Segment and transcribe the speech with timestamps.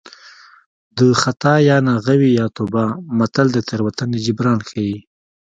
[0.97, 2.85] د خطا یا ناغه وي یا توبه
[3.17, 4.97] متل د تېروتنې جبران ښيي